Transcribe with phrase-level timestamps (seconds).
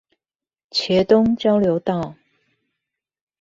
[0.71, 2.15] 茄苳交流道